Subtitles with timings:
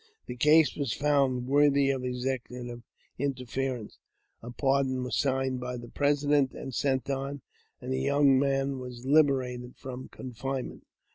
[0.25, 2.81] The case wa» found worthy of executive
[3.19, 3.99] interference;
[4.41, 7.41] a pardon was signed by the President and sent on,
[7.79, 10.87] and the young man was liberated from confinement.